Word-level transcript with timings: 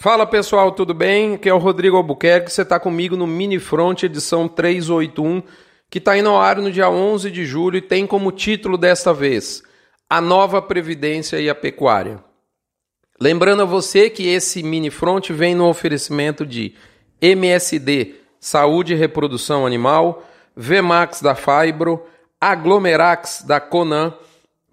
Fala 0.00 0.26
pessoal, 0.26 0.72
tudo 0.72 0.94
bem? 0.94 1.34
Aqui 1.34 1.46
é 1.46 1.52
o 1.52 1.58
Rodrigo 1.58 1.94
Albuquerque, 1.94 2.50
você 2.50 2.62
está 2.62 2.80
comigo 2.80 3.18
no 3.18 3.26
Mini 3.26 3.58
Front 3.58 4.04
edição 4.04 4.48
381, 4.48 5.42
que 5.90 5.98
está 5.98 6.16
indo 6.16 6.30
ao 6.30 6.40
ar 6.40 6.56
no 6.56 6.72
dia 6.72 6.88
11 6.88 7.30
de 7.30 7.44
julho 7.44 7.76
e 7.76 7.82
tem 7.82 8.06
como 8.06 8.32
título 8.32 8.78
desta 8.78 9.12
vez 9.12 9.62
A 10.08 10.18
Nova 10.18 10.62
Previdência 10.62 11.38
e 11.38 11.50
a 11.50 11.54
Pecuária. 11.54 12.18
Lembrando 13.20 13.60
a 13.60 13.66
você 13.66 14.08
que 14.08 14.26
esse 14.26 14.62
Mini 14.62 14.88
Front 14.88 15.28
vem 15.32 15.54
no 15.54 15.68
oferecimento 15.68 16.46
de 16.46 16.74
MSD, 17.20 18.14
Saúde 18.40 18.94
e 18.94 18.96
Reprodução 18.96 19.66
Animal, 19.66 20.24
Vmax 20.56 21.20
da 21.20 21.34
Fibro, 21.34 22.06
Aglomerax 22.40 23.44
da 23.46 23.60
Conan, 23.60 24.14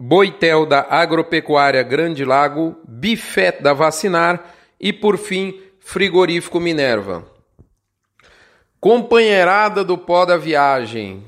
Boitel 0.00 0.64
da 0.64 0.86
Agropecuária 0.88 1.82
Grande 1.82 2.24
Lago, 2.24 2.78
Bifet 2.88 3.62
da 3.62 3.74
Vacinar 3.74 4.54
e, 4.80 4.92
por 4.92 5.18
fim, 5.18 5.60
Frigorífico 5.80 6.60
Minerva. 6.60 7.26
Companheirada 8.80 9.82
do 9.82 9.98
pó 9.98 10.24
da 10.24 10.36
viagem. 10.36 11.24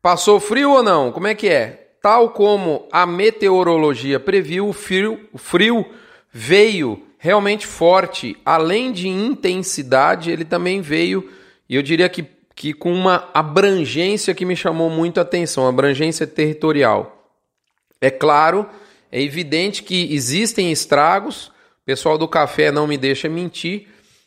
Passou 0.00 0.38
frio 0.38 0.70
ou 0.70 0.82
não? 0.82 1.12
Como 1.12 1.26
é 1.26 1.34
que 1.34 1.48
é? 1.48 1.88
Tal 2.00 2.30
como 2.30 2.86
a 2.92 3.04
meteorologia 3.04 4.20
previu, 4.20 4.68
o 4.68 4.72
frio, 4.72 5.28
frio 5.34 5.84
veio 6.32 7.02
realmente 7.18 7.66
forte. 7.66 8.36
Além 8.44 8.92
de 8.92 9.08
intensidade, 9.08 10.30
ele 10.30 10.44
também 10.44 10.80
veio, 10.80 11.28
e 11.68 11.74
eu 11.74 11.82
diria 11.82 12.08
que, 12.08 12.24
que 12.54 12.72
com 12.72 12.92
uma 12.92 13.28
abrangência 13.34 14.34
que 14.34 14.44
me 14.44 14.54
chamou 14.54 14.88
muito 14.88 15.18
a 15.18 15.22
atenção 15.22 15.66
abrangência 15.66 16.26
territorial. 16.26 17.32
É 18.00 18.10
claro, 18.10 18.66
é 19.10 19.20
evidente 19.20 19.82
que 19.82 20.14
existem 20.14 20.70
estragos, 20.70 21.50
pessoal 21.86 22.18
do 22.18 22.26
café 22.26 22.72
não 22.72 22.86
me 22.86 22.98
deixa 22.98 23.28
mentir, 23.28 23.86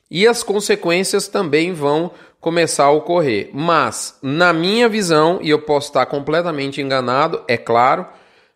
e 0.10 0.26
as 0.26 0.42
consequências 0.42 1.28
também 1.28 1.74
vão 1.74 2.10
começar 2.40 2.86
a 2.86 2.92
ocorrer. 2.92 3.50
Mas, 3.54 4.18
na 4.22 4.54
minha 4.54 4.88
visão, 4.88 5.40
e 5.42 5.50
eu 5.50 5.60
posso 5.60 5.90
estar 5.90 6.06
completamente 6.06 6.82
enganado, 6.82 7.44
é 7.48 7.58
claro, 7.58 8.08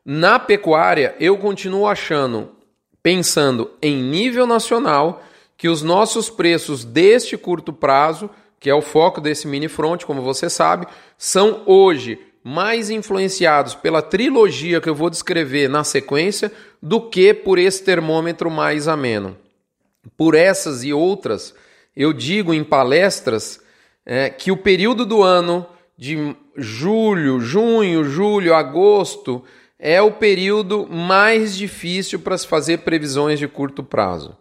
na 0.06 0.40
pecuária 0.40 1.16
eu 1.20 1.38
continuo 1.38 1.86
achando, 1.86 2.50
pensando 3.04 3.72
em 3.82 4.02
nível 4.02 4.48
nacional, 4.48 5.22
que 5.58 5.68
os 5.68 5.82
nossos 5.82 6.30
preços 6.30 6.84
deste 6.84 7.38
curto 7.38 7.72
prazo, 7.74 8.30
que 8.60 8.70
é 8.70 8.74
o 8.74 8.82
foco 8.82 9.20
desse 9.20 9.48
mini 9.48 9.68
front, 9.68 10.06
como 10.06 10.22
você 10.22 10.50
sabe, 10.50 10.88
são 11.18 11.62
hoje 11.66 12.20
mais 12.44 12.90
influenciados 12.90 13.74
pela 13.74 14.02
trilogia 14.02 14.82
que 14.82 14.90
eu 14.90 14.96
vou 14.96 15.10
descrever 15.10 15.70
na 15.70 15.84
sequência 15.84 16.52
do 16.82 17.00
que 17.00 17.34
por 17.34 17.58
esse 17.58 17.84
termômetro 17.84 18.52
mais 18.52 18.88
ameno. 18.88 19.38
Por 20.18 20.36
essas 20.36 20.84
e 20.84 20.92
outras, 20.92 21.56
eu 21.96 22.12
digo 22.12 22.54
em 22.54 22.64
palestras 22.64 23.62
é, 24.06 24.30
que 24.30 24.52
o 24.52 24.58
período 24.58 25.06
do 25.06 25.24
ano 25.24 25.66
de 25.98 26.36
julho, 26.58 27.40
junho, 27.40 28.04
julho, 28.04 28.54
agosto 28.54 29.44
é 29.80 30.02
o 30.02 30.12
período 30.12 30.88
mais 30.88 31.56
difícil 31.56 32.20
para 32.20 32.38
se 32.38 32.48
fazer 32.48 32.80
previsões 32.80 33.40
de 33.40 33.48
curto 33.48 33.84
prazo. 33.84 34.36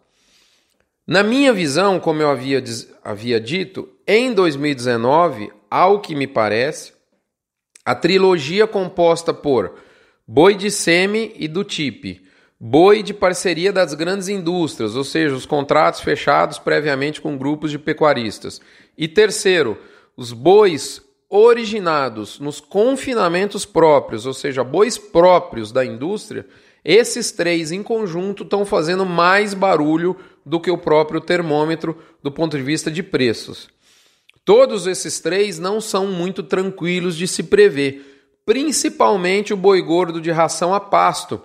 Na 1.07 1.23
minha 1.23 1.53
visão, 1.53 1.99
como 2.01 2.23
eu 2.23 2.31
havia, 2.31 2.63
havia 3.05 3.41
dito, 3.41 3.89
em 4.07 4.33
2019, 4.33 5.53
ao 5.71 6.01
que 6.01 6.15
me 6.15 6.27
parece, 6.27 6.93
a 7.85 7.95
trilogia 7.95 8.67
composta 8.67 9.35
por 9.35 9.75
Boi 10.27 10.55
de 10.55 10.71
Semi 10.71 11.33
e 11.37 11.49
do 11.49 11.65
TIP, 11.65 12.23
boi 12.59 13.03
de 13.03 13.13
parceria 13.13 13.73
das 13.73 13.93
grandes 13.93 14.29
indústrias, 14.29 14.95
ou 14.95 15.03
seja, 15.03 15.35
os 15.35 15.45
contratos 15.45 16.01
fechados 16.01 16.61
previamente 16.61 17.21
com 17.21 17.37
grupos 17.37 17.73
de 17.73 17.79
pecuaristas. 17.79 18.61
E 18.97 19.09
terceiro, 19.09 19.77
os 20.17 20.33
bois 20.33 21.03
originados 21.29 22.39
nos 22.39 22.61
confinamentos 22.61 23.65
próprios, 23.65 24.27
ou 24.27 24.33
seja, 24.33 24.63
bois 24.63 24.97
próprios 24.97 25.73
da 25.73 25.85
indústria, 25.85 26.47
esses 26.85 27.33
três 27.33 27.73
em 27.73 27.83
conjunto 27.83 28.45
estão 28.45 28.65
fazendo 28.65 29.05
mais 29.05 29.55
barulho 29.55 30.17
do 30.47 30.61
que 30.61 30.71
o 30.71 30.79
próprio 30.79 31.21
termômetro 31.21 31.97
do 32.23 32.31
ponto 32.31 32.57
de 32.57 32.63
vista 32.63 32.91
de 32.91 33.03
preços. 33.03 33.69
Todos 34.45 34.87
esses 34.87 35.21
três 35.21 35.59
não 35.59 35.81
são 35.81 36.07
muito 36.07 36.43
tranquilos 36.43 37.17
de 37.17 37.29
se 37.29 37.45
prever, 37.45 38.31
principalmente 38.45 39.55
o 39.55 39.57
boi 39.57 39.81
gordo 39.81 40.21
de 40.21 40.31
ração 40.31 40.75
a 40.75 40.81
pasto, 40.81 41.41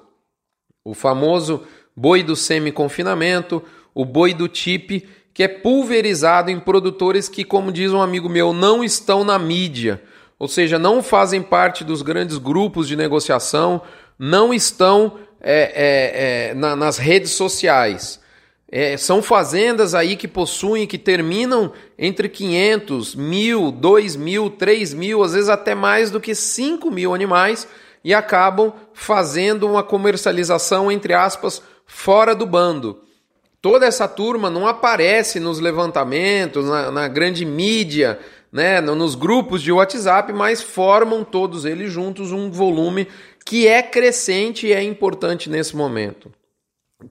o 0.84 0.94
famoso 0.94 1.64
boi 1.96 2.24
do 2.24 2.36
semi-confinamento, 2.36 3.62
o 3.94 4.04
boi 4.04 4.34
do 4.34 4.48
TIP, 4.48 5.08
que 5.34 5.44
é 5.44 5.48
pulverizado 5.48 6.50
em 6.50 6.60
produtores 6.60 7.30
que, 7.30 7.44
como 7.44 7.72
diz 7.72 7.92
um 7.92 8.02
amigo 8.02 8.28
meu, 8.28 8.54
não 8.54 8.84
estão 8.84 9.24
na 9.24 9.38
mídia, 9.38 10.02
ou 10.40 10.48
seja, 10.48 10.80
não 10.80 11.04
fazem 11.04 11.42
parte 11.42 11.84
dos 11.84 12.02
grandes 12.02 12.38
grupos 12.38 12.88
de 12.88 12.96
negociação, 12.96 13.82
não 14.18 14.52
estão 14.52 15.20
é, 15.40 15.62
é, 15.62 16.50
é, 16.50 16.54
na, 16.56 16.76
nas 16.76 16.98
redes 16.98 17.32
sociais. 17.32 18.20
É, 18.70 18.98
são 18.98 19.22
fazendas 19.22 19.96
aí 19.96 20.18
que 20.18 20.28
possuem, 20.28 20.86
que 20.86 20.98
terminam 20.98 21.72
entre 21.98 22.28
500, 22.28 23.16
mil, 23.16 23.72
2 23.72 24.16
mil, 24.18 24.50
3 24.50 24.94
mil, 24.94 25.24
às 25.24 25.34
vezes 25.34 25.50
até 25.50 25.74
mais 25.74 26.12
do 26.12 26.20
que 26.20 26.36
5 26.36 26.92
mil 26.92 27.14
animais 27.14 27.66
e 28.04 28.14
acabam 28.14 28.74
fazendo 28.94 29.68
uma 29.68 29.84
comercialização, 29.84 30.92
entre 30.92 31.14
aspas, 31.14 31.62
fora 31.86 32.36
do 32.36 32.46
bando. 32.46 33.02
Toda 33.62 33.86
essa 33.86 34.08
turma 34.08 34.50
não 34.50 34.68
aparece 34.68 35.40
nos 35.40 35.60
levantamentos, 35.60 36.66
na, 36.66 36.92
na 36.92 37.08
grande 37.08 37.46
mídia, 37.46 38.20
né, 38.52 38.80
nos 38.82 39.16
grupos 39.16 39.62
de 39.62 39.72
WhatsApp, 39.72 40.32
mas 40.32 40.62
formam 40.62 41.24
todos 41.24 41.66
eles 41.66 41.92
juntos 41.92 42.32
um 42.32 42.52
volume 42.52 43.08
que 43.46 43.68
é 43.68 43.82
crescente 43.82 44.68
e 44.68 44.74
é 44.74 44.84
importante 44.84 45.50
nesse 45.50 45.76
momento. 45.76 46.32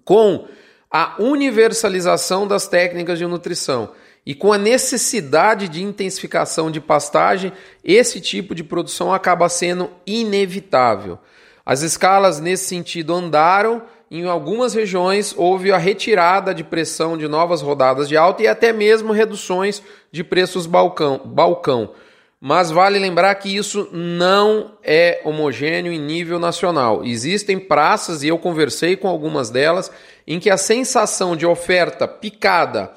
Com 0.05 0.47
a 0.91 1.15
universalização 1.19 2.47
das 2.47 2.67
técnicas 2.67 3.19
de 3.19 3.27
nutrição 3.27 3.91
e 4.27 4.35
com 4.35 4.53
a 4.53 4.59
necessidade 4.59 5.69
de 5.69 5.83
intensificação 5.83 6.69
de 6.69 6.81
pastagem, 6.81 7.53
esse 7.85 8.21
tipo 8.21 8.57
de 8.57 8.65
produção 8.65 9.15
acaba 9.15 9.49
sendo 9.49 9.89
inevitável. 10.05 11.17
As 11.65 11.83
escalas 11.83 12.41
nesse 12.41 12.65
sentido 12.65 13.15
andaram, 13.15 13.83
em 14.11 14.27
algumas 14.27 14.75
regiões 14.75 15.33
houve 15.37 15.71
a 15.71 15.79
retirada 15.79 16.53
de 16.53 16.65
pressão 16.65 17.17
de 17.17 17.29
novas 17.29 17.63
rodadas 17.63 18.09
de 18.09 18.17
alta 18.17 18.43
e 18.43 18.49
até 18.49 18.73
mesmo 18.73 19.13
reduções 19.13 19.81
de 20.11 20.25
preços 20.25 20.67
balcão. 20.67 21.21
balcão. 21.25 21.93
Mas 22.41 22.71
vale 22.71 22.99
lembrar 22.99 23.35
que 23.37 23.57
isso 23.57 23.89
não 23.93 24.77
é 24.83 25.23
homogêneo 25.25 25.93
em 25.93 25.99
nível 25.99 26.39
nacional. 26.39 27.05
Existem 27.05 27.59
praças, 27.59 28.23
e 28.23 28.29
eu 28.29 28.39
conversei 28.39 28.95
com 28.97 29.09
algumas 29.09 29.49
delas, 29.49 29.91
em 30.27 30.39
que 30.39 30.51
a 30.51 30.57
sensação 30.57 31.35
de 31.35 31.47
oferta 31.47 32.07
picada 32.07 32.93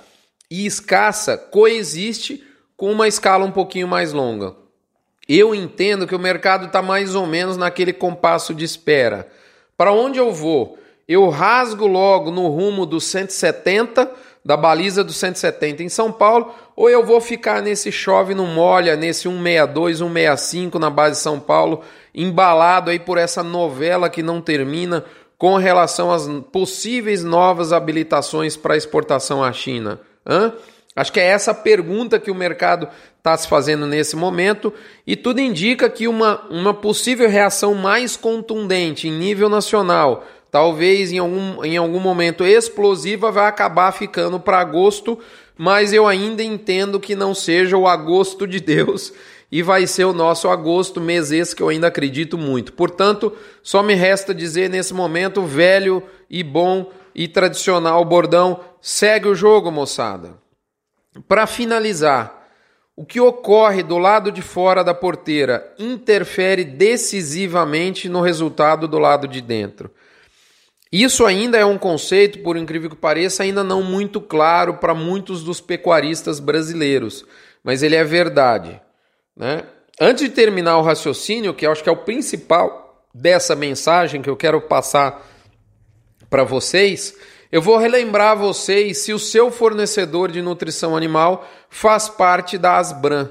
e 0.51 0.65
escassa 0.65 1.37
coexiste 1.37 2.43
com 2.75 2.91
uma 2.91 3.07
escala 3.07 3.45
um 3.45 3.51
pouquinho 3.51 3.87
mais 3.87 4.11
longa. 4.11 4.55
Eu 5.27 5.53
entendo 5.53 6.07
que 6.07 6.15
o 6.15 6.19
mercado 6.19 6.65
está 6.65 6.81
mais 6.81 7.13
ou 7.15 7.27
menos 7.27 7.55
naquele 7.55 7.93
compasso 7.93 8.53
de 8.53 8.65
espera. 8.65 9.27
Para 9.77 9.93
onde 9.93 10.19
eu 10.19 10.33
vou? 10.33 10.77
Eu 11.07 11.29
rasgo 11.29 11.87
logo 11.87 12.31
no 12.31 12.47
rumo 12.47 12.85
dos 12.85 13.05
170 13.05 14.11
da 14.43 14.55
baliza 14.55 15.03
dos 15.03 15.17
170 15.17 15.83
em 15.83 15.89
São 15.89 16.11
Paulo, 16.11 16.53
ou 16.75 16.89
eu 16.89 17.05
vou 17.05 17.19
ficar 17.19 17.61
nesse 17.61 17.91
chove 17.91 18.33
não 18.33 18.47
molha, 18.47 18.95
nesse 18.95 19.23
162, 19.23 19.97
165 19.97 20.79
na 20.79 20.89
base 20.89 21.17
de 21.17 21.21
São 21.21 21.39
Paulo, 21.39 21.81
embalado 22.13 22.89
aí 22.89 22.99
por 22.99 23.17
essa 23.17 23.43
novela 23.43 24.09
que 24.09 24.23
não 24.23 24.41
termina 24.41 25.03
com 25.37 25.55
relação 25.55 26.11
às 26.11 26.27
possíveis 26.51 27.23
novas 27.23 27.71
habilitações 27.71 28.57
para 28.57 28.77
exportação 28.77 29.43
à 29.43 29.51
China? 29.51 29.99
Hã? 30.25 30.53
Acho 30.95 31.13
que 31.13 31.19
é 31.19 31.27
essa 31.27 31.53
pergunta 31.53 32.19
que 32.19 32.31
o 32.31 32.35
mercado 32.35 32.87
está 33.17 33.37
se 33.37 33.47
fazendo 33.47 33.85
nesse 33.85 34.15
momento, 34.15 34.73
e 35.05 35.15
tudo 35.15 35.39
indica 35.39 35.89
que 35.89 36.07
uma, 36.07 36.41
uma 36.49 36.73
possível 36.73 37.29
reação 37.29 37.73
mais 37.73 38.17
contundente 38.17 39.07
em 39.07 39.11
nível 39.11 39.47
nacional 39.47 40.25
talvez 40.51 41.11
em 41.11 41.19
algum, 41.19 41.63
em 41.63 41.77
algum 41.77 41.99
momento 41.99 42.45
explosiva, 42.45 43.31
vai 43.31 43.47
acabar 43.47 43.91
ficando 43.91 44.39
para 44.39 44.59
agosto, 44.59 45.19
mas 45.57 45.93
eu 45.93 46.07
ainda 46.07 46.43
entendo 46.43 46.99
que 46.99 47.15
não 47.15 47.35
seja 47.35 47.77
o 47.77 47.87
agosto 47.87 48.47
de 48.47 48.59
Deus 48.59 49.13
e 49.51 49.61
vai 49.61 49.87
ser 49.87 50.05
o 50.05 50.13
nosso 50.13 50.47
agosto, 50.47 51.01
mês 51.01 51.31
esse 51.31 51.55
que 51.55 51.63
eu 51.63 51.69
ainda 51.69 51.87
acredito 51.87 52.37
muito. 52.37 52.73
Portanto, 52.73 53.35
só 53.63 53.81
me 53.81 53.93
resta 53.93 54.33
dizer 54.33 54.69
nesse 54.69 54.93
momento, 54.93 55.43
velho 55.43 56.03
e 56.29 56.43
bom 56.43 56.91
e 57.15 57.27
tradicional 57.27 58.03
bordão, 58.05 58.59
segue 58.79 59.27
o 59.27 59.35
jogo, 59.35 59.71
moçada. 59.71 60.37
Para 61.27 61.47
finalizar, 61.47 62.39
o 62.95 63.05
que 63.05 63.19
ocorre 63.19 63.81
do 63.81 63.97
lado 63.97 64.31
de 64.31 64.41
fora 64.41 64.83
da 64.83 64.93
porteira 64.93 65.73
interfere 65.79 66.63
decisivamente 66.63 68.09
no 68.09 68.21
resultado 68.21 68.87
do 68.87 68.99
lado 68.99 69.27
de 69.27 69.41
dentro. 69.41 69.89
Isso 70.91 71.25
ainda 71.25 71.57
é 71.57 71.65
um 71.65 71.77
conceito, 71.77 72.39
por 72.39 72.57
incrível 72.57 72.89
que 72.89 72.95
pareça, 72.95 73.43
ainda 73.43 73.63
não 73.63 73.83
muito 73.83 74.19
claro 74.19 74.75
para 74.75 74.95
muitos 74.95 75.43
dos 75.43 75.61
pecuaristas 75.61 76.39
brasileiros, 76.39 77.23
mas 77.63 77.83
ele 77.83 77.95
é 77.95 78.03
verdade. 78.03 78.81
Né? 79.35 79.63
Antes 80.01 80.23
de 80.23 80.29
terminar 80.29 80.77
o 80.77 80.81
raciocínio, 80.81 81.53
que 81.53 81.67
eu 81.67 81.71
acho 81.71 81.83
que 81.83 81.89
é 81.89 81.91
o 81.91 81.97
principal 81.97 83.05
dessa 83.13 83.55
mensagem 83.55 84.21
que 84.21 84.29
eu 84.29 84.35
quero 84.35 84.61
passar 84.61 85.27
para 86.27 86.43
vocês, 86.43 87.15
eu 87.51 87.61
vou 87.61 87.77
relembrar 87.77 88.37
vocês 88.37 88.99
se 88.99 89.13
o 89.13 89.19
seu 89.19 89.51
fornecedor 89.51 90.31
de 90.31 90.41
nutrição 90.41 90.95
animal 90.95 91.47
faz 91.69 92.09
parte 92.09 92.57
da 92.57 92.77
Asbran. 92.77 93.29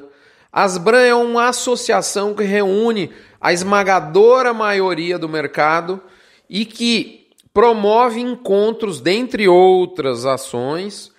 A 0.53 0.63
Asbran 0.63 1.03
é 1.03 1.15
uma 1.15 1.49
associação 1.49 2.35
que 2.35 2.43
reúne 2.45 3.13
a 3.41 3.53
esmagadora 3.53 4.53
maioria 4.53 5.19
do 5.19 5.29
mercado 5.29 6.01
e 6.49 6.65
que 6.65 7.18
promove 7.59 8.21
encontros, 8.21 9.01
dentre 9.01 9.49
outras 9.49 10.25
ações, 10.25 11.11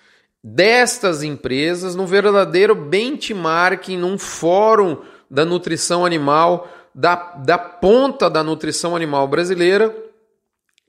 destas 0.42 1.22
empresas 1.22 1.94
no 1.94 2.06
verdadeiro 2.06 2.74
benchmarking, 2.74 3.98
num 3.98 4.16
fórum 4.16 5.02
da 5.30 5.44
nutrição 5.44 6.06
animal, 6.06 6.66
da, 6.94 7.14
da 7.14 7.58
ponta 7.58 8.30
da 8.30 8.42
nutrição 8.42 8.96
animal 8.96 9.28
brasileira, 9.28 9.94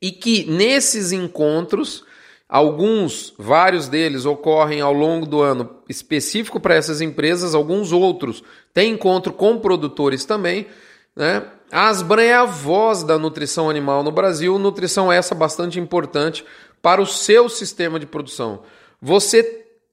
e 0.01 0.09
que 0.09 0.49
nesses 0.49 1.11
encontros, 1.11 2.05
alguns, 2.47 3.33
vários 3.37 3.89
deles 3.89 4.25
ocorrem 4.25 4.79
ao 4.79 4.93
longo 4.93 5.25
do 5.25 5.41
ano 5.41 5.69
específico 5.89 6.61
para 6.61 6.75
essas 6.75 7.01
empresas, 7.01 7.53
alguns 7.53 7.91
outros 7.91 8.41
têm 8.73 8.93
encontro 8.93 9.33
com 9.33 9.59
produtores 9.59 10.23
também. 10.23 10.65
Né? 11.13 11.43
A 11.71 11.87
Asbran 11.87 12.23
é 12.23 12.33
a 12.33 12.43
voz 12.43 13.01
da 13.01 13.17
nutrição 13.17 13.69
animal 13.69 14.03
no 14.03 14.11
Brasil, 14.11 14.59
nutrição 14.59 15.09
essa 15.09 15.33
bastante 15.33 15.79
importante 15.79 16.43
para 16.81 17.01
o 17.01 17.05
seu 17.05 17.47
sistema 17.47 17.97
de 17.97 18.05
produção. 18.05 18.63
Você 19.01 19.41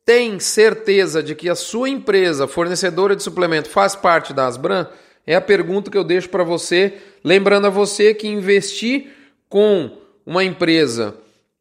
tem 0.04 0.40
certeza 0.40 1.22
de 1.22 1.36
que 1.36 1.48
a 1.48 1.54
sua 1.54 1.88
empresa 1.88 2.48
fornecedora 2.48 3.14
de 3.14 3.22
suplemento 3.22 3.70
faz 3.70 3.94
parte 3.94 4.34
da 4.34 4.46
Asbran? 4.46 4.88
É 5.24 5.36
a 5.36 5.40
pergunta 5.40 5.88
que 5.88 5.96
eu 5.96 6.02
deixo 6.02 6.28
para 6.30 6.42
você, 6.42 6.94
lembrando 7.22 7.68
a 7.68 7.70
você 7.70 8.12
que 8.12 8.26
investir 8.26 9.12
com 9.48 9.98
uma 10.26 10.42
empresa 10.42 11.14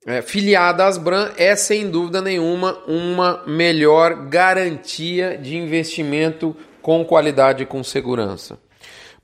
é, 0.07 0.23
filiada 0.23 0.83
à 0.83 0.87
Asbran 0.87 1.29
é 1.37 1.55
sem 1.55 1.91
dúvida 1.91 2.23
nenhuma 2.23 2.79
uma 2.87 3.43
melhor 3.45 4.27
garantia 4.27 5.37
de 5.37 5.57
investimento 5.57 6.55
com 6.81 7.05
qualidade 7.05 7.63
e 7.63 7.65
com 7.67 7.83
segurança. 7.83 8.57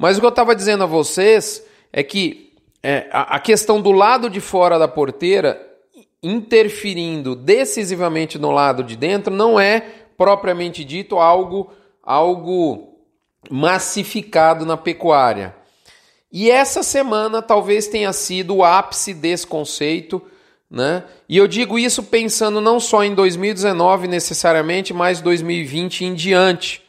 Mas 0.03 0.17
o 0.17 0.19
que 0.19 0.25
eu 0.25 0.31
estava 0.31 0.53
dizendo 0.53 0.83
a 0.83 0.85
vocês 0.85 1.63
é 1.93 2.03
que 2.03 2.51
é, 2.83 3.07
a, 3.09 3.37
a 3.37 3.39
questão 3.39 3.79
do 3.79 3.93
lado 3.93 4.29
de 4.29 4.41
fora 4.41 4.77
da 4.77 4.85
porteira 4.85 5.65
interferindo 6.21 7.33
decisivamente 7.37 8.37
no 8.37 8.51
lado 8.51 8.83
de 8.83 8.97
dentro 8.97 9.33
não 9.33 9.57
é 9.57 9.79
propriamente 10.17 10.83
dito 10.83 11.19
algo 11.19 11.71
algo 12.03 12.97
massificado 13.49 14.65
na 14.65 14.75
pecuária. 14.75 15.55
E 16.29 16.51
essa 16.51 16.83
semana 16.83 17.41
talvez 17.41 17.87
tenha 17.87 18.11
sido 18.11 18.57
o 18.57 18.63
ápice 18.65 19.13
desse 19.13 19.47
conceito, 19.47 20.21
né? 20.69 21.05
E 21.29 21.37
eu 21.37 21.47
digo 21.47 21.79
isso 21.79 22.03
pensando 22.03 22.59
não 22.59 22.77
só 22.77 23.05
em 23.05 23.15
2019 23.15 24.09
necessariamente, 24.09 24.93
mas 24.93 25.21
2020 25.21 26.03
em 26.03 26.13
diante. 26.13 26.83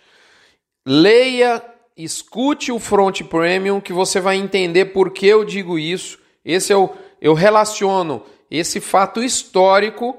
Leia, 0.84 1.62
escute 1.96 2.72
o 2.72 2.78
Front 2.78 3.22
Premium 3.22 3.80
que 3.80 3.92
você 3.92 4.20
vai 4.20 4.36
entender 4.36 4.86
por 4.86 5.10
que 5.10 5.26
eu 5.26 5.44
digo 5.44 5.78
isso. 5.78 6.18
Esse 6.44 6.72
é 6.72 6.76
o 6.76 6.90
eu 7.20 7.32
relaciono 7.32 8.22
esse 8.50 8.80
fato 8.80 9.22
histórico. 9.22 10.14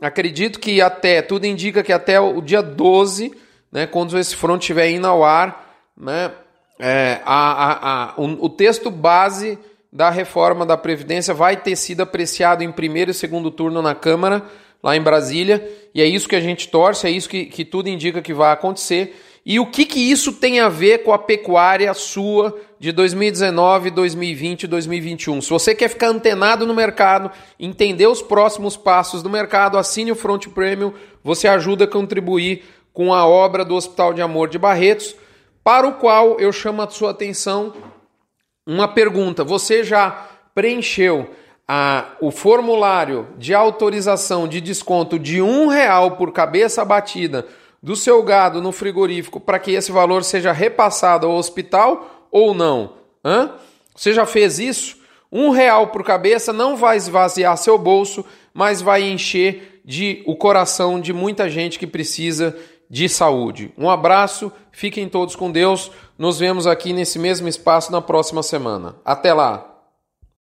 Acredito 0.00 0.58
que 0.58 0.80
até, 0.80 1.22
tudo 1.22 1.46
indica 1.46 1.84
que 1.84 1.92
até 1.92 2.18
o 2.20 2.40
dia 2.40 2.60
12, 2.60 3.32
né, 3.70 3.86
quando 3.86 4.18
esse 4.18 4.34
front 4.34 4.60
estiver 4.60 4.90
indo 4.90 5.06
ao 5.06 5.22
ar, 5.22 5.76
né, 5.96 6.32
é, 6.80 7.20
a, 7.24 7.52
a, 7.52 8.10
a, 8.10 8.14
o, 8.16 8.46
o 8.46 8.48
texto 8.48 8.90
base 8.90 9.58
da 9.92 10.10
reforma 10.10 10.66
da 10.66 10.76
Previdência 10.76 11.32
vai 11.32 11.56
ter 11.56 11.76
sido 11.76 12.02
apreciado 12.02 12.62
em 12.62 12.72
primeiro 12.72 13.10
e 13.10 13.14
segundo 13.14 13.50
turno 13.50 13.80
na 13.80 13.94
Câmara, 13.94 14.44
lá 14.82 14.96
em 14.96 15.00
Brasília, 15.00 15.68
e 15.94 16.00
é 16.00 16.04
isso 16.04 16.28
que 16.28 16.36
a 16.36 16.40
gente 16.40 16.68
torce, 16.68 17.06
é 17.06 17.10
isso 17.10 17.28
que, 17.28 17.46
que 17.46 17.64
tudo 17.64 17.88
indica 17.88 18.22
que 18.22 18.34
vai 18.34 18.52
acontecer. 18.52 19.16
E 19.48 19.58
o 19.58 19.64
que, 19.64 19.86
que 19.86 19.98
isso 19.98 20.34
tem 20.34 20.60
a 20.60 20.68
ver 20.68 21.04
com 21.04 21.10
a 21.10 21.18
pecuária 21.18 21.94
sua 21.94 22.54
de 22.78 22.92
2019, 22.92 23.90
2020 23.90 24.64
e 24.64 24.66
2021? 24.66 25.40
Se 25.40 25.48
você 25.48 25.74
quer 25.74 25.88
ficar 25.88 26.08
antenado 26.08 26.66
no 26.66 26.74
mercado, 26.74 27.30
entender 27.58 28.06
os 28.06 28.20
próximos 28.20 28.76
passos 28.76 29.22
do 29.22 29.30
mercado, 29.30 29.78
assine 29.78 30.12
o 30.12 30.14
Front 30.14 30.48
Premium, 30.48 30.92
você 31.24 31.48
ajuda 31.48 31.84
a 31.84 31.88
contribuir 31.88 32.62
com 32.92 33.14
a 33.14 33.26
obra 33.26 33.64
do 33.64 33.74
Hospital 33.74 34.12
de 34.12 34.20
Amor 34.20 34.50
de 34.50 34.58
Barretos, 34.58 35.16
para 35.64 35.88
o 35.88 35.94
qual 35.94 36.38
eu 36.38 36.52
chamo 36.52 36.82
a 36.82 36.90
sua 36.90 37.12
atenção 37.12 37.72
uma 38.66 38.86
pergunta. 38.86 39.42
Você 39.44 39.82
já 39.82 40.28
preencheu 40.54 41.30
a, 41.66 42.04
o 42.20 42.30
formulário 42.30 43.28
de 43.38 43.54
autorização 43.54 44.46
de 44.46 44.60
desconto 44.60 45.18
de 45.18 45.40
um 45.40 45.68
real 45.68 46.18
por 46.18 46.32
cabeça 46.32 46.84
batida 46.84 47.46
do 47.82 47.94
seu 47.94 48.22
gado 48.22 48.60
no 48.60 48.72
frigorífico 48.72 49.40
para 49.40 49.58
que 49.58 49.72
esse 49.72 49.92
valor 49.92 50.24
seja 50.24 50.52
repassado 50.52 51.26
ao 51.26 51.34
hospital 51.34 52.28
ou 52.30 52.54
não? 52.54 52.94
Hã? 53.24 53.52
Você 53.94 54.12
já 54.12 54.26
fez 54.26 54.58
isso? 54.58 54.98
Um 55.30 55.50
real 55.50 55.88
por 55.88 56.04
cabeça 56.04 56.52
não 56.52 56.76
vai 56.76 56.96
esvaziar 56.96 57.56
seu 57.56 57.76
bolso, 57.76 58.24
mas 58.54 58.80
vai 58.80 59.02
encher 59.02 59.82
de 59.84 60.22
o 60.26 60.36
coração 60.36 61.00
de 61.00 61.12
muita 61.12 61.48
gente 61.48 61.78
que 61.78 61.86
precisa 61.86 62.56
de 62.90 63.08
saúde. 63.08 63.72
Um 63.76 63.90
abraço, 63.90 64.50
fiquem 64.72 65.08
todos 65.08 65.36
com 65.36 65.50
Deus. 65.50 65.90
Nos 66.16 66.38
vemos 66.38 66.66
aqui 66.66 66.92
nesse 66.92 67.18
mesmo 67.18 67.48
espaço 67.48 67.92
na 67.92 68.00
próxima 68.00 68.42
semana. 68.42 68.96
Até 69.04 69.32
lá! 69.32 69.77